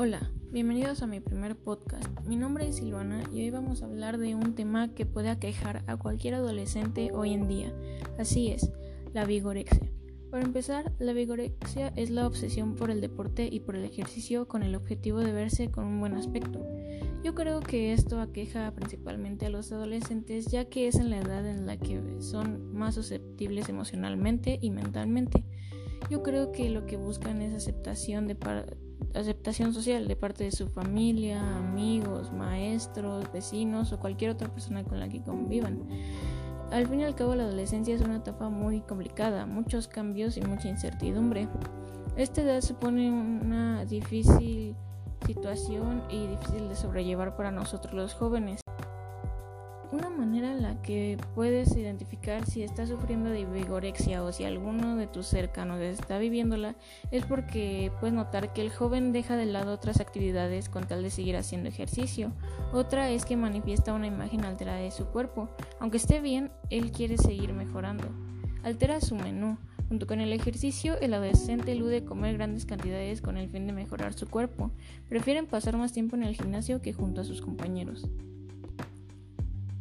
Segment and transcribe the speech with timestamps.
[0.00, 2.08] Hola, bienvenidos a mi primer podcast.
[2.24, 5.82] Mi nombre es Silvana y hoy vamos a hablar de un tema que puede aquejar
[5.88, 7.74] a cualquier adolescente hoy en día.
[8.16, 8.70] Así es,
[9.12, 9.90] la vigorexia.
[10.30, 14.62] Para empezar, la vigorexia es la obsesión por el deporte y por el ejercicio con
[14.62, 16.64] el objetivo de verse con un buen aspecto.
[17.24, 21.44] Yo creo que esto aqueja principalmente a los adolescentes ya que es en la edad
[21.44, 25.44] en la que son más susceptibles emocionalmente y mentalmente.
[26.08, 28.36] Yo creo que lo que buscan es aceptación de
[29.14, 35.00] aceptación social de parte de su familia, amigos, maestros, vecinos o cualquier otra persona con
[35.00, 35.80] la que convivan.
[36.70, 40.42] Al fin y al cabo la adolescencia es una etapa muy complicada, muchos cambios y
[40.42, 41.48] mucha incertidumbre.
[42.16, 44.76] Esta edad supone una difícil
[45.26, 48.60] situación y difícil de sobrellevar para nosotros los jóvenes.
[49.90, 54.96] Una manera en la que puedes identificar si estás sufriendo de vigorexia o si alguno
[54.96, 56.76] de tus cercanos está viviéndola
[57.10, 61.08] es porque puedes notar que el joven deja de lado otras actividades con tal de
[61.08, 62.32] seguir haciendo ejercicio.
[62.74, 65.48] Otra es que manifiesta una imagen alterada de su cuerpo.
[65.80, 68.08] Aunque esté bien, él quiere seguir mejorando.
[68.64, 69.56] Altera su menú.
[69.88, 74.12] Junto con el ejercicio, el adolescente elude comer grandes cantidades con el fin de mejorar
[74.12, 74.70] su cuerpo.
[75.08, 78.06] Prefieren pasar más tiempo en el gimnasio que junto a sus compañeros.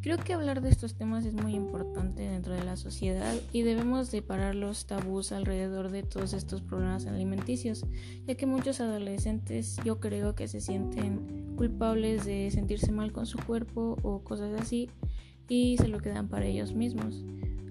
[0.02, 4.12] Creo que hablar de estos temas es muy importante dentro de la sociedad y debemos
[4.12, 7.84] de parar los tabús alrededor de todos estos problemas alimenticios,
[8.26, 13.40] ya que muchos adolescentes yo creo que se sienten culpables de sentirse mal con su
[13.40, 14.90] cuerpo o cosas así
[15.50, 17.24] y se lo quedan para ellos mismos.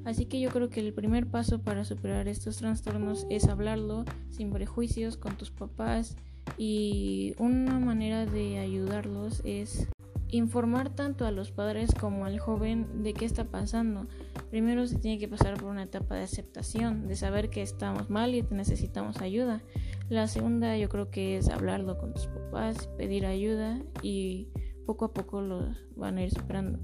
[0.05, 4.50] Así que yo creo que el primer paso para superar estos trastornos es hablarlo sin
[4.50, 6.16] prejuicios con tus papás
[6.58, 9.88] y una manera de ayudarlos es
[10.30, 14.06] informar tanto a los padres como al joven de qué está pasando.
[14.50, 18.34] Primero se tiene que pasar por una etapa de aceptación, de saber que estamos mal
[18.34, 19.62] y que necesitamos ayuda.
[20.08, 24.48] La segunda yo creo que es hablarlo con tus papás, pedir ayuda y
[24.86, 26.78] poco a poco lo van a ir superando.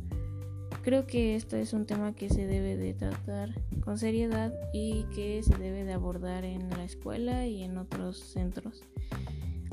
[0.83, 3.51] Creo que esto es un tema que se debe de tratar
[3.85, 8.83] con seriedad y que se debe de abordar en la escuela y en otros centros.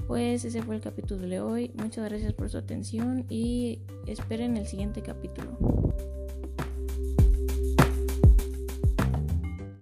[0.10, 1.72] Pues ese fue el capítulo de hoy.
[1.76, 3.78] Muchas gracias por su atención y
[4.08, 5.69] esperen el siguiente capítulo.